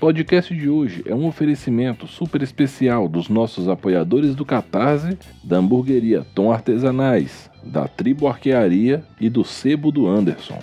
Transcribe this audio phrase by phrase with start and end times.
[0.00, 6.26] Podcast de hoje é um oferecimento super especial dos nossos apoiadores do Catarse, da hamburgueria
[6.34, 10.58] Tom Artesanais, da Tribo Arquearia e do Sebo do Anderson.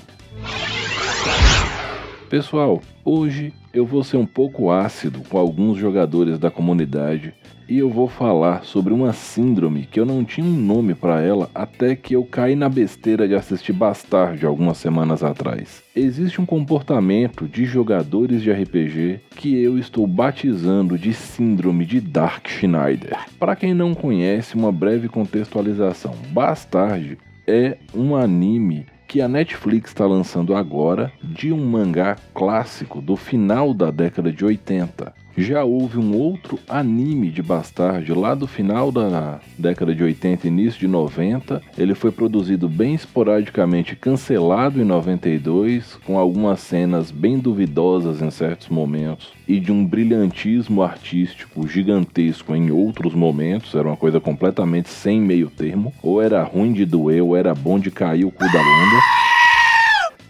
[2.29, 7.33] Pessoal, hoje eu vou ser um pouco ácido com alguns jogadores da comunidade
[7.69, 11.49] e eu vou falar sobre uma síndrome que eu não tinha um nome para ela
[11.55, 15.81] até que eu caí na besteira de assistir Bastard algumas semanas atrás.
[15.95, 22.45] Existe um comportamento de jogadores de RPG que eu estou batizando de síndrome de Dark
[22.49, 23.17] Schneider.
[23.39, 26.13] Para quem não conhece, uma breve contextualização.
[26.33, 27.17] Bastard
[27.47, 33.73] é um anime que a Netflix está lançando agora de um mangá clássico do final
[33.73, 35.13] da década de 80.
[35.39, 40.79] Já houve um outro anime de Bastard lá do final da década de 80 início
[40.79, 41.61] de 90.
[41.77, 48.67] Ele foi produzido bem esporadicamente, cancelado em 92, com algumas cenas bem duvidosas em certos
[48.69, 53.75] momentos e de um brilhantismo artístico gigantesco em outros momentos.
[53.75, 55.93] Era uma coisa completamente sem meio termo.
[56.01, 59.01] Ou era ruim de doer, ou era bom de cair o cu da bunda.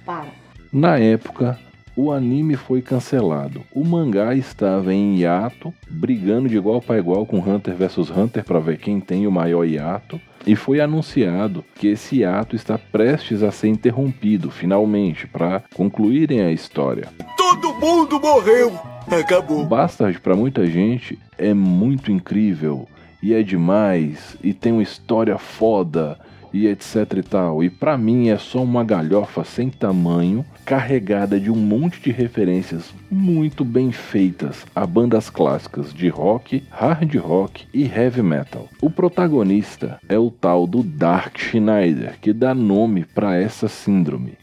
[0.05, 0.27] Para.
[0.71, 1.57] Na época,
[1.97, 3.63] o anime foi cancelado.
[3.73, 8.59] O mangá estava em hiato, brigando de igual para igual com Hunter vs Hunter para
[8.59, 10.21] ver quem tem o maior hiato.
[10.45, 16.51] E foi anunciado que esse hiato está prestes a ser interrompido, finalmente, para concluírem a
[16.51, 17.09] história.
[17.35, 18.71] Todo mundo morreu!
[19.09, 19.65] Acabou.
[19.65, 22.87] Bastard, para muita gente, é muito incrível
[23.23, 26.19] e é demais e tem uma história foda
[26.57, 27.63] e etc e tal.
[27.63, 32.93] E para mim é só uma galhofa sem tamanho, carregada de um monte de referências
[33.09, 38.67] muito bem feitas a bandas clássicas de rock, hard rock e heavy metal.
[38.81, 44.37] O protagonista é o tal do Dark Schneider, que dá nome para essa síndrome.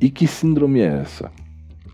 [0.00, 1.30] E que síndrome é essa?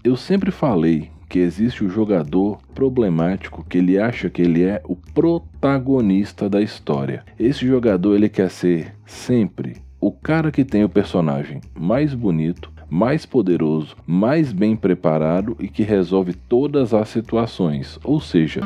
[0.05, 4.95] Eu sempre falei que existe o jogador problemático que ele acha que ele é o
[4.95, 7.25] protagonista da história.
[7.37, 13.27] Esse jogador ele quer ser sempre o cara que tem o personagem mais bonito, mais
[13.27, 17.99] poderoso, mais bem preparado e que resolve todas as situações.
[18.05, 18.61] Ou seja!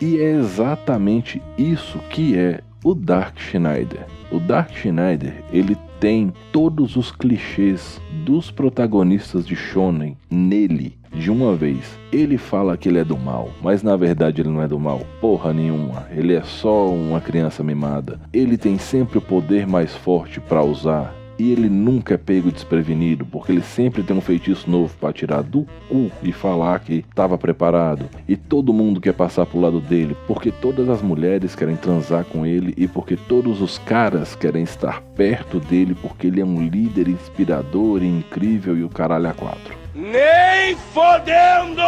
[0.00, 4.06] E é exatamente isso que é o Dark Schneider.
[4.32, 10.97] O Dark Schneider, ele tem todos os clichês dos protagonistas de shonen nele
[11.28, 11.98] de uma vez.
[12.10, 15.02] Ele fala que ele é do mal, mas na verdade ele não é do mal,
[15.20, 16.06] porra nenhuma.
[16.10, 18.18] Ele é só uma criança mimada.
[18.32, 23.26] Ele tem sempre o poder mais forte para usar e ele nunca é pego desprevenido,
[23.26, 27.36] porque ele sempre tem um feitiço novo para tirar do cu e falar que estava
[27.36, 28.06] preparado.
[28.26, 32.46] E todo mundo quer passar pro lado dele, porque todas as mulheres querem transar com
[32.46, 37.06] ele e porque todos os caras querem estar perto dele, porque ele é um líder
[37.06, 39.76] inspirador e incrível e o caralho a quatro.
[40.00, 41.82] Nem fodendo!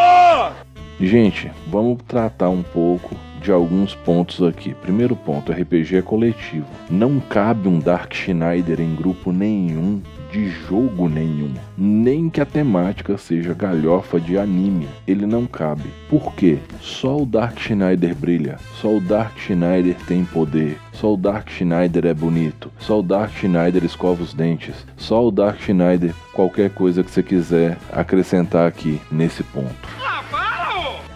[0.98, 4.74] Gente, vamos tratar um pouco de alguns pontos aqui.
[4.74, 6.66] Primeiro ponto, RPG é coletivo.
[6.90, 13.18] Não cabe um Dark Schneider em grupo nenhum de jogo nenhum, nem que a temática
[13.18, 14.88] seja galhofa de anime.
[15.06, 15.90] Ele não cabe.
[16.08, 16.58] Por quê?
[16.80, 22.06] Só o Dark Schneider brilha, só o Dark Schneider tem poder, só o Dark Schneider
[22.06, 27.02] é bonito, só o Dark Schneider escova os dentes, só o Dark Schneider qualquer coisa
[27.02, 30.09] que você quiser acrescentar aqui nesse ponto.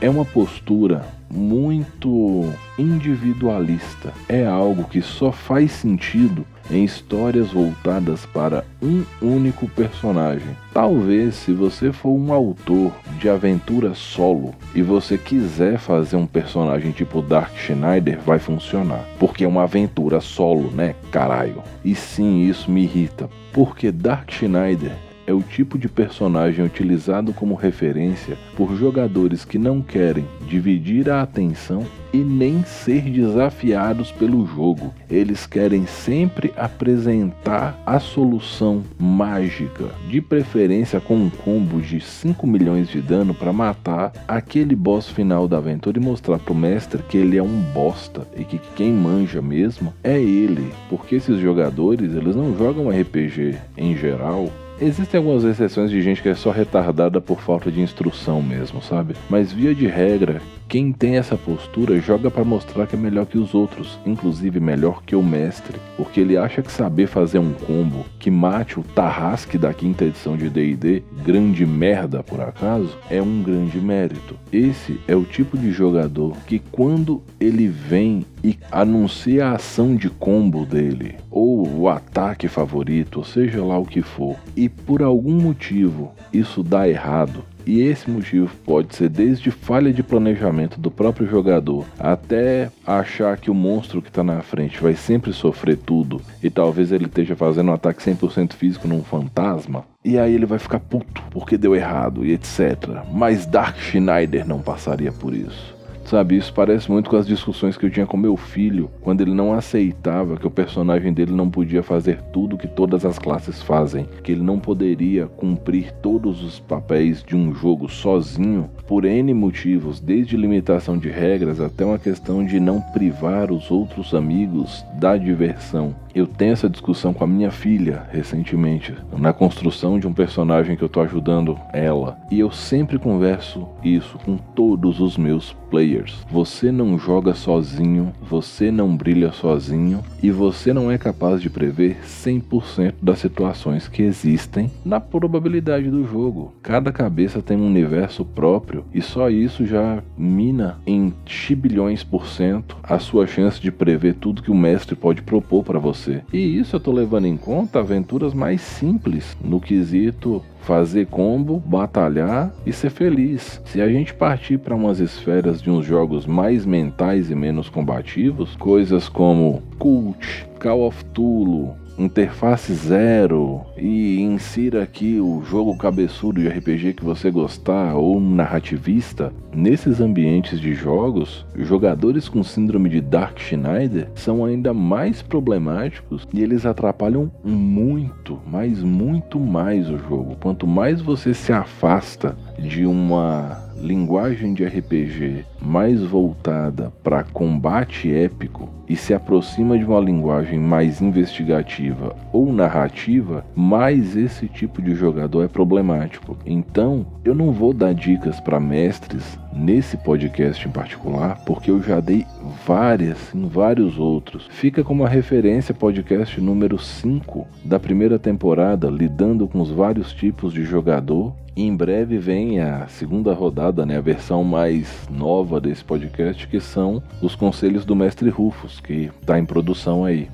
[0.05, 4.13] É uma postura muito individualista.
[4.29, 10.55] É algo que só faz sentido em histórias voltadas para um único personagem.
[10.75, 16.93] Talvez, se você for um autor de aventura solo e você quiser fazer um personagem
[16.93, 19.07] tipo Dark Schneider, vai funcionar.
[19.19, 20.95] Porque é uma aventura solo, né?
[21.11, 21.63] Caralho.
[21.83, 23.31] E sim, isso me irrita.
[23.55, 24.93] Porque Dark Schneider
[25.27, 31.23] é o tipo de personagem utilizado como referência por jogadores que não querem dividir a
[31.23, 34.95] atenção e nem ser desafiados pelo jogo.
[35.11, 42.89] Eles querem sempre apresentar a solução mágica, de preferência com um combo de 5 milhões
[42.89, 47.37] de dano para matar aquele boss final da aventura e mostrar pro mestre que ele
[47.37, 52.57] é um bosta e que quem manja mesmo é ele, porque esses jogadores, eles não
[52.57, 54.49] jogam RPG em geral
[54.81, 59.15] Existem algumas exceções de gente que é só retardada por falta de instrução mesmo, sabe?
[59.31, 63.39] Mas via de regra, quem tem essa postura joga para mostrar que é melhor que
[63.39, 68.05] os outros, inclusive melhor que o mestre, porque ele acha que saber fazer um combo
[68.19, 73.43] que mate o Tarrasque da quinta edição de D&D, grande merda por acaso, é um
[73.43, 74.37] grande mérito.
[74.53, 80.11] Esse é o tipo de jogador que quando ele vem e anuncia a ação de
[80.11, 85.35] combo dele, ou o ataque favorito, ou seja lá o que for, e por algum
[85.35, 91.27] motivo isso dá errado, e esse motivo pode ser desde falha de planejamento do próprio
[91.27, 96.51] jogador até achar que o monstro que está na frente vai sempre sofrer tudo e
[96.51, 99.85] talvez ele esteja fazendo um ataque 100% físico num fantasma.
[100.05, 103.03] E aí ele vai ficar puto porque deu errado e etc.
[103.11, 105.74] Mas Dark Schneider não passaria por isso.
[106.05, 109.33] Sabe, isso parece muito com as discussões que eu tinha com meu filho, quando ele
[109.33, 114.07] não aceitava que o personagem dele não podia fazer tudo que todas as classes fazem,
[114.23, 119.99] que ele não poderia cumprir todos os papéis de um jogo sozinho, por N motivos,
[119.99, 126.04] desde limitação de regras até uma questão de não privar os outros amigos da diversão.
[126.15, 130.83] Eu tenho essa discussão com a minha filha recentemente, na construção de um personagem que
[130.85, 132.17] eu tô ajudando ela.
[132.31, 136.25] E eu sempre converso isso com todos os meus players.
[136.31, 141.97] Você não joga sozinho, você não brilha sozinho e você não é capaz de prever
[142.07, 146.55] 100% das situações que existem na probabilidade do jogo.
[146.63, 152.77] Cada cabeça tem um universo próprio e só isso já mina em chibilhões por cento
[152.85, 156.23] a sua chance de prever tudo que o mestre pode propor para você você.
[156.33, 162.53] E isso eu tô levando em conta aventuras mais simples no quesito fazer combo, batalhar
[162.65, 163.61] e ser feliz.
[163.67, 168.57] Se a gente partir para umas esferas de uns jogos mais mentais e menos combativos,
[168.57, 176.49] coisas como Cult, Call of Tulu, interface zero e insira aqui o jogo cabeçudo de
[176.49, 183.39] RPG que você gostar ou narrativista, nesses ambientes de jogos, jogadores com síndrome de Dark
[183.39, 190.37] Schneider são ainda mais problemáticos e eles atrapalham muito, mas muito mais o jogo.
[190.41, 198.69] Quanto mais você se afasta de uma linguagem de RPG mais voltada para combate épico
[198.89, 205.45] e se aproxima de uma linguagem mais investigativa ou narrativa, mais esse tipo de jogador
[205.45, 206.37] é problemático.
[206.45, 212.01] Então, eu não vou dar dicas para mestres nesse podcast em particular, porque eu já
[212.01, 212.27] dei
[212.67, 214.47] várias em vários outros.
[214.51, 220.53] Fica como a referência podcast número 5 da primeira temporada, lidando com os vários tipos
[220.53, 226.49] de jogador em breve vem a segunda rodada, né, a versão mais nova desse podcast,
[226.49, 230.29] que são os conselhos do mestre Rufus, que está em produção aí.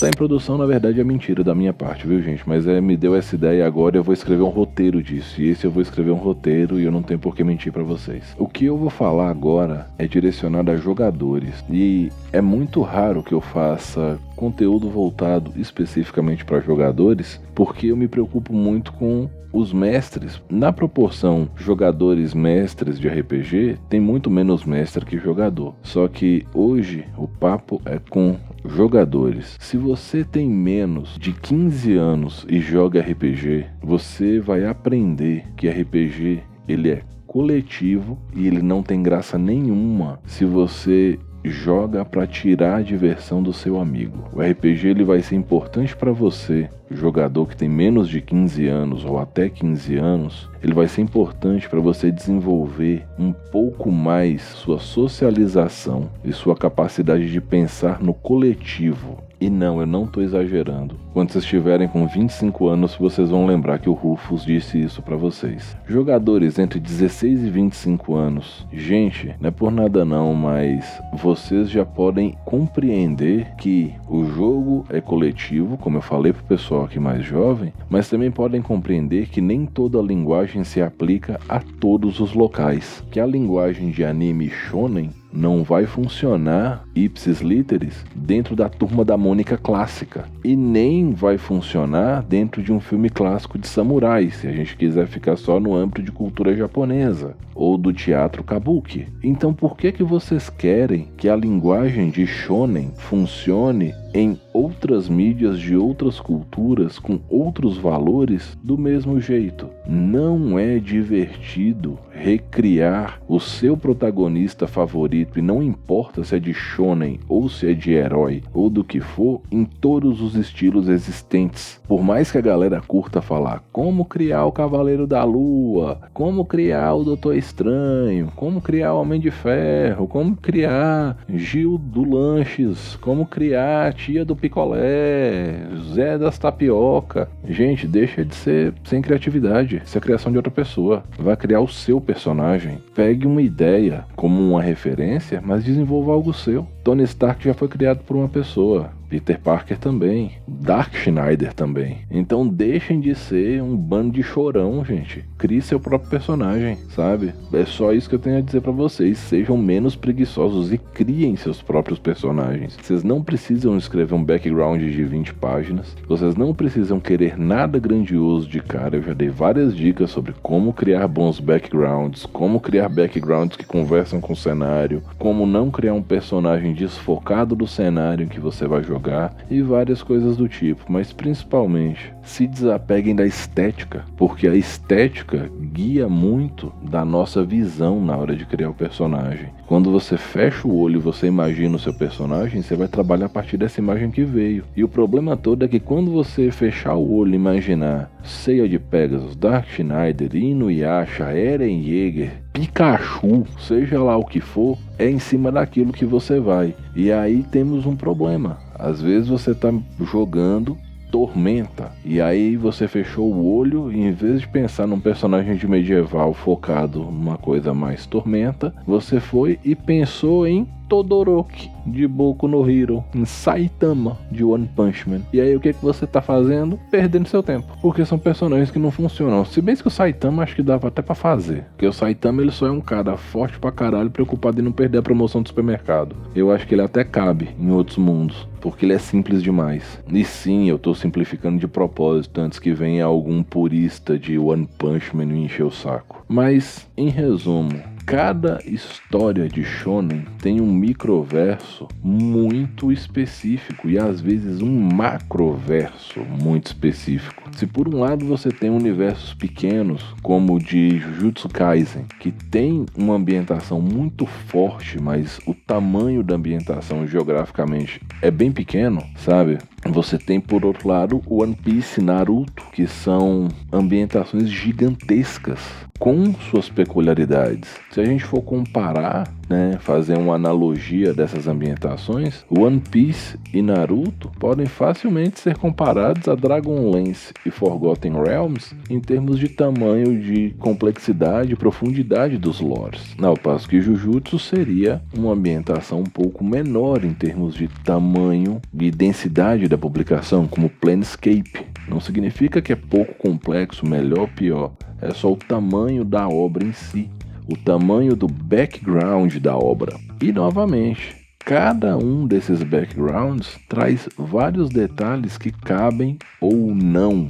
[0.00, 2.42] Tá em produção, na verdade, é mentira da minha parte, viu, gente?
[2.46, 5.38] Mas é, me deu essa ideia agora eu vou escrever um roteiro disso.
[5.38, 7.82] E esse eu vou escrever um roteiro e eu não tenho por que mentir para
[7.82, 8.34] vocês.
[8.38, 11.62] O que eu vou falar agora é direcionado a jogadores.
[11.68, 18.08] E é muito raro que eu faça conteúdo voltado especificamente para jogadores, porque eu me
[18.08, 20.40] preocupo muito com os mestres.
[20.48, 25.74] Na proporção jogadores mestres de RPG, tem muito menos mestre que jogador.
[25.82, 29.56] Só que hoje o papo é com jogadores.
[29.60, 36.42] Se você tem menos de 15 anos e joga RPG, você vai aprender que RPG
[36.68, 42.82] ele é coletivo e ele não tem graça nenhuma se você joga para tirar a
[42.82, 44.24] diversão do seu amigo.
[44.32, 49.04] O RPG ele vai ser importante para você, jogador que tem menos de 15 anos
[49.04, 54.78] ou até 15 anos, ele vai ser importante para você desenvolver um pouco mais sua
[54.78, 60.96] socialização e sua capacidade de pensar no coletivo e não, eu não estou exagerando.
[61.14, 65.16] Quando vocês estiverem com 25 anos, vocês vão lembrar que o Rufus disse isso para
[65.16, 65.76] vocês.
[65.86, 71.86] Jogadores entre 16 e 25 anos, gente, não é por nada não, mas vocês já
[71.86, 77.72] podem compreender que o jogo é coletivo, como eu falei pro pessoal aqui mais jovem,
[77.88, 83.04] mas também podem compreender que nem toda linguagem se aplica a todos os locais.
[83.10, 89.16] Que a linguagem de anime shonen não vai funcionar ipsis literis dentro da turma da
[89.16, 94.52] Mônica clássica e nem vai funcionar dentro de um filme clássico de samurai, se a
[94.52, 99.06] gente quiser ficar só no âmbito de cultura japonesa ou do teatro kabuki.
[99.22, 105.58] Então por que que vocês querem que a linguagem de shonen funcione em outras mídias
[105.58, 109.68] de outras culturas com outros valores do mesmo jeito.
[109.86, 116.52] Não é divertido recriar o seu protagonista favorito favorito, e não importa se é de
[116.52, 121.80] shonen ou se é de herói ou do que for, em todos os estilos existentes.
[121.86, 126.94] Por mais que a galera curta falar como criar o Cavaleiro da Lua, como criar
[126.94, 133.26] o Doutor Estranho, como criar o Homem de Ferro, como criar Gil do Lanches, como
[133.26, 137.28] criar a tia do picolé, Zé das tapioca.
[137.46, 139.82] Gente, deixa de ser sem criatividade.
[139.84, 141.02] Isso é criação de outra pessoa.
[141.18, 142.78] Vai criar o seu personagem.
[142.94, 144.62] Pegue uma ideia como uma
[145.10, 146.66] referência, mas desenvolva algo seu.
[146.82, 148.90] Tony Stark já foi criado por uma pessoa.
[149.10, 151.98] Peter Parker também, Dark Schneider também.
[152.08, 155.24] Então deixem de ser um bando de chorão, gente.
[155.36, 157.34] Crie seu próprio personagem, sabe?
[157.52, 159.18] É só isso que eu tenho a dizer para vocês.
[159.18, 162.78] Sejam menos preguiçosos e criem seus próprios personagens.
[162.80, 165.96] Vocês não precisam escrever um background de 20 páginas.
[166.06, 168.96] Vocês não precisam querer nada grandioso de cara.
[168.96, 174.20] Eu já dei várias dicas sobre como criar bons backgrounds, como criar backgrounds que conversam
[174.20, 178.82] com o cenário, como não criar um personagem desfocado do cenário em que você vai
[178.82, 184.54] jogar jogar e várias coisas do tipo, mas principalmente se desapeguem da estética, porque a
[184.54, 189.48] estética guia muito da nossa visão na hora de criar o personagem.
[189.70, 193.28] Quando você fecha o olho e você imagina o seu personagem, você vai trabalhar a
[193.28, 194.64] partir dessa imagem que veio.
[194.76, 198.80] E o problema todo é que quando você fechar o olho e imaginar Ceia de
[198.80, 205.52] Pegasus, Dark Schneider, Inuyasha, Eren Yeager, Pikachu, seja lá o que for, é em cima
[205.52, 206.74] daquilo que você vai.
[206.96, 208.58] E aí temos um problema.
[208.74, 210.76] Às vezes você está jogando
[211.10, 211.92] Tormenta.
[212.04, 216.32] E aí você fechou o olho e em vez de pensar num personagem de medieval
[216.32, 223.04] focado numa coisa mais Tormenta, você foi e pensou em Todoroki de Boku no Hero,
[223.14, 225.20] em Saitama de One Punch Man.
[225.32, 226.78] E aí o que, que você tá fazendo?
[226.90, 227.68] Perdendo seu tempo.
[227.80, 229.44] Porque são personagens que não funcionam.
[229.44, 231.64] Se bem que o Saitama acho que dava até para fazer.
[231.70, 234.98] Porque o Saitama ele só é um cara forte pra caralho, preocupado em não perder
[234.98, 236.16] a promoção do supermercado.
[236.34, 238.48] Eu acho que ele até cabe em outros mundos.
[238.60, 240.02] Porque ele é simples demais.
[240.12, 245.16] E sim, eu tô simplificando de propósito antes que venha algum purista de One Punch
[245.16, 246.24] Man me encher o saco.
[246.28, 247.72] Mas, em resumo,
[248.10, 256.66] cada história de shonen tem um microverso muito específico e às vezes um macroverso muito
[256.66, 257.48] específico.
[257.56, 262.86] Se por um lado você tem universos pequenos, como o de Jujutsu Kaisen, que tem
[262.96, 269.58] uma ambientação muito forte, mas o tamanho da ambientação geograficamente é bem pequeno, sabe?
[269.86, 275.60] Você tem por outro lado One Piece Naruto, que são ambientações gigantescas
[275.98, 277.70] com suas peculiaridades.
[277.90, 284.30] Se a gente for comparar, né, fazer uma analogia dessas ambientações, One Piece e Naruto
[284.38, 291.52] podem facilmente ser comparados a Dragonlance e Forgotten Realms em termos de tamanho, de complexidade
[291.52, 293.16] e profundidade dos lores.
[293.20, 298.88] Ao passo que Jujutsu seria uma ambientação um pouco menor em termos de tamanho e
[298.90, 301.66] densidade da publicação, como Planescape.
[301.88, 306.66] Não significa que é pouco complexo, melhor ou pior é só o tamanho da obra
[306.66, 307.08] em si,
[307.48, 309.96] o tamanho do background da obra.
[310.20, 317.28] E novamente, cada um desses backgrounds traz vários detalhes que cabem ou não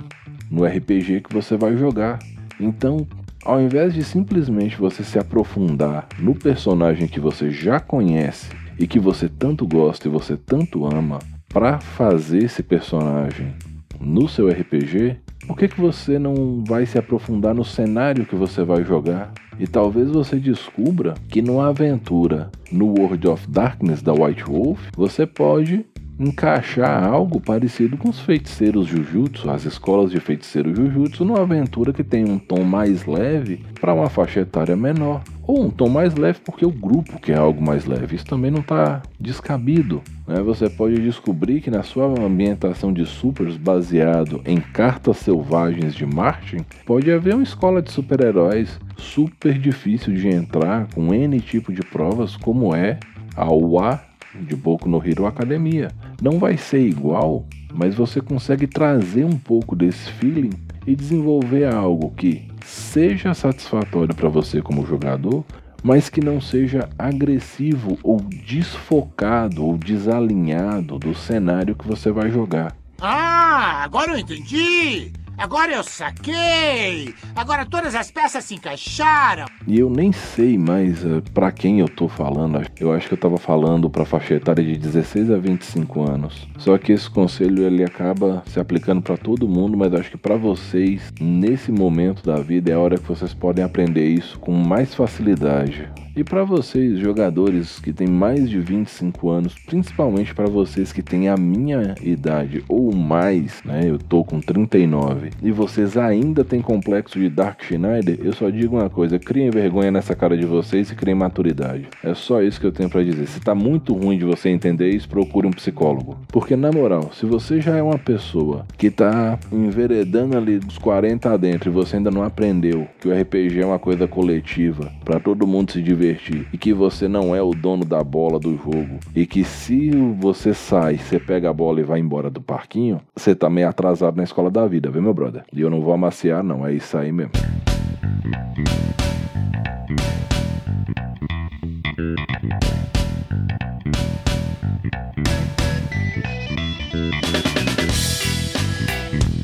[0.50, 2.18] no RPG que você vai jogar.
[2.58, 3.06] Então,
[3.44, 8.98] ao invés de simplesmente você se aprofundar no personagem que você já conhece e que
[8.98, 13.52] você tanto gosta e você tanto ama, para fazer esse personagem
[14.00, 18.62] no seu RPG, por que, que você não vai se aprofundar no cenário que você
[18.62, 19.32] vai jogar?
[19.58, 25.26] E talvez você descubra que numa aventura no World of Darkness da White Wolf, você
[25.26, 25.84] pode
[26.20, 32.04] encaixar algo parecido com os feiticeiros Jujutsu, as escolas de feiticeiro Jujutsu, numa aventura que
[32.04, 36.40] tem um tom mais leve para uma faixa etária menor ou um tom mais leve
[36.44, 38.14] porque o grupo quer algo mais leve.
[38.14, 40.02] Isso também não está descabido.
[40.26, 40.40] Né?
[40.42, 46.58] Você pode descobrir que na sua ambientação de supers baseado em cartas selvagens de Martin,
[46.84, 52.36] pode haver uma escola de super-heróis super difícil de entrar com N tipo de provas,
[52.36, 53.00] como é
[53.34, 55.88] a UA de Boku no Hero Academia.
[56.20, 60.50] Não vai ser igual, mas você consegue trazer um pouco desse feeling
[60.86, 65.44] e desenvolver algo que seja satisfatório para você como jogador,
[65.82, 72.76] mas que não seja agressivo ou desfocado ou desalinhado do cenário que você vai jogar.
[73.00, 75.12] Ah, agora eu entendi!
[75.40, 77.14] Agora eu saquei!
[77.34, 79.46] Agora todas as peças se encaixaram!
[79.66, 82.60] E eu nem sei mais uh, para quem eu tô falando.
[82.78, 86.46] Eu acho que eu tava falando pra faixa etária de 16 a 25 anos.
[86.58, 90.36] Só que esse conselho ele acaba se aplicando para todo mundo, mas acho que para
[90.36, 94.94] vocês, nesse momento da vida, é a hora que vocês podem aprender isso com mais
[94.94, 95.88] facilidade.
[96.14, 101.28] E para vocês, jogadores que têm mais de 25 anos, principalmente para vocês que têm
[101.28, 103.88] a minha idade ou mais, né?
[103.88, 108.76] Eu tô com 39, e vocês ainda têm complexo de Dark Schneider, eu só digo
[108.76, 111.88] uma coisa: criem vergonha nessa cara de vocês e criem maturidade.
[112.02, 113.26] É só isso que eu tenho para dizer.
[113.26, 116.18] Se tá muito ruim de você entender isso, procure um psicólogo.
[116.28, 121.30] Porque na moral, se você já é uma pessoa que tá enveredando ali dos 40
[121.32, 125.46] adentro e você ainda não aprendeu que o RPG é uma coisa coletiva, para todo
[125.46, 129.26] mundo se divertir e que você não é o dono da bola do jogo e
[129.26, 133.48] que se você sai, você pega a bola e vai embora do parquinho, você tá
[133.48, 135.19] meio atrasado na escola da vida, viu, meu brother?
[135.52, 137.32] E eu não vou amaciar, não, é isso aí mesmo.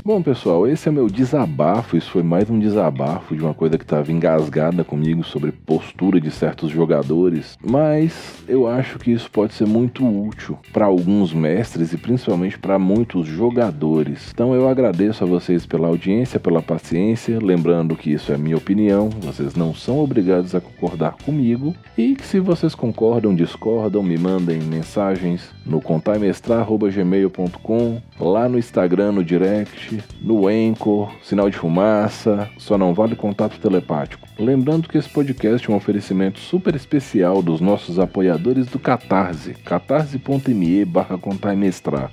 [0.07, 1.97] Bom, pessoal, esse é meu desabafo.
[1.97, 6.31] Isso foi mais um desabafo de uma coisa que estava engasgada comigo sobre postura de
[6.31, 7.59] certos jogadores.
[7.61, 12.79] Mas eu acho que isso pode ser muito útil para alguns mestres e principalmente para
[12.79, 14.31] muitos jogadores.
[14.33, 17.41] Então eu agradeço a vocês pela audiência, pela paciência.
[17.43, 21.75] Lembrando que isso é minha opinião, vocês não são obrigados a concordar comigo.
[21.99, 29.25] E que se vocês concordam, discordam, me mandem mensagens no contaimestrar.gmail.com, lá no Instagram, no
[29.25, 34.27] direct no Anchor, sinal de fumaça, só não vale contato telepático.
[34.39, 40.85] Lembrando que esse podcast é um oferecimento super especial dos nossos apoiadores do Catarse, catarse.me
[40.85, 41.19] barra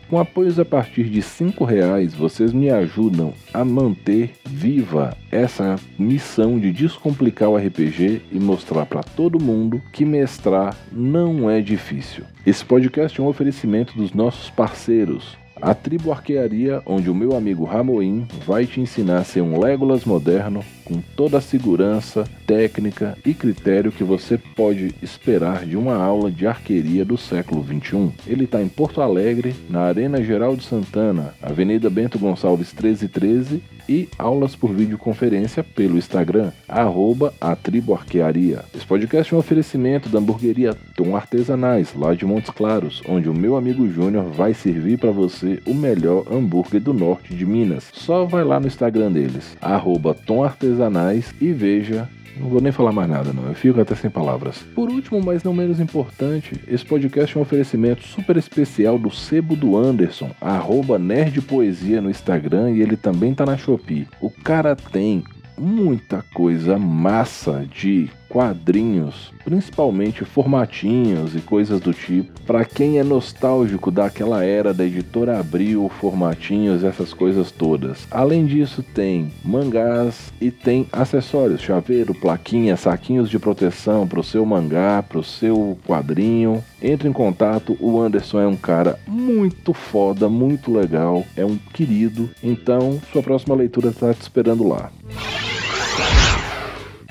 [0.10, 6.60] Com apoios a partir de R$ reais, vocês me ajudam a manter viva essa missão
[6.60, 12.24] de descomplicar o RPG e mostrar para todo mundo que mestrar não é difícil.
[12.46, 17.64] Esse podcast é um oferecimento dos nossos parceiros, a Tribo Arquearia, onde o meu amigo
[17.64, 23.34] Ramoim vai te ensinar a ser um Legolas moderno com toda a segurança, técnica e
[23.34, 28.12] critério que você pode esperar de uma aula de arqueria do século 21.
[28.28, 34.08] Ele está em Porto Alegre, na Arena Geral de Santana, Avenida Bento Gonçalves 1313 e
[34.18, 38.64] aulas por videoconferência pelo Instagram, arroba a Tribo Arquearia.
[38.74, 43.34] Esse podcast é um oferecimento da hamburgueria Tom Artesanais, lá de Montes Claros, onde o
[43.34, 47.90] meu amigo Júnior vai servir para você o melhor hambúrguer do norte de Minas.
[47.94, 52.08] Só vai lá no Instagram deles, arroba Tom Artesanais e veja
[52.38, 53.48] não vou nem falar mais nada, não.
[53.48, 54.58] Eu fico até sem palavras.
[54.76, 59.56] Por último, mas não menos importante, esse podcast é um oferecimento super especial do Sebo
[59.56, 64.08] do Anderson, arroba Nerdpoesia no Instagram e ele também tá na Shopee.
[64.20, 65.24] O cara tem
[65.58, 72.42] muita coisa massa de quadrinhos, principalmente formatinhos e coisas do tipo.
[72.48, 78.08] Para quem é nostálgico daquela era da editora Abril, formatinhos, essas coisas todas.
[78.10, 84.44] Além disso, tem mangás e tem acessórios, chaveiro, plaquinha, saquinhos de proteção para o seu
[84.44, 86.64] mangá, para o seu quadrinho.
[86.82, 92.32] Entre em contato, o Anderson é um cara muito foda, muito legal, é um querido.
[92.42, 94.92] Então, sua próxima leitura está te esperando lá.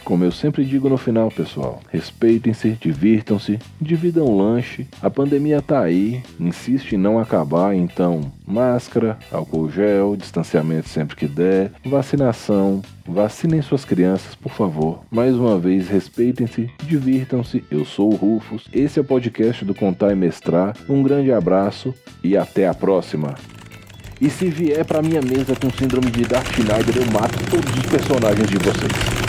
[0.04, 4.86] Como eu sempre digo no final, pessoal, respeitem-se, divirtam-se, dividam o lanche.
[5.00, 11.26] A pandemia tá aí, insiste em não acabar, então máscara, álcool gel, distanciamento sempre que
[11.26, 15.00] der, vacinação, vacinem suas crianças, por favor.
[15.10, 17.64] Mais uma vez, respeitem-se, divirtam-se.
[17.70, 18.68] Eu sou o Rufus.
[18.72, 20.76] Esse é o podcast do Contar e Mestrar.
[20.88, 23.34] Um grande abraço e até a próxima.
[24.20, 27.86] E se vier pra minha mesa com síndrome de Darth Schneider, eu mato todos os
[27.86, 29.21] personagens de vocês.